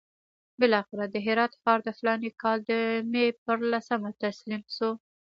بالاخره 0.59 1.05
د 1.13 1.15
هرات 1.25 1.53
ښار 1.61 1.79
د 1.83 1.89
فلاني 1.97 2.31
کال 2.41 2.57
د 2.69 2.71
مې 3.11 3.25
پر 3.43 3.57
لسمه 3.71 4.09
تسلیم 4.23 4.63
شو. 4.75 4.91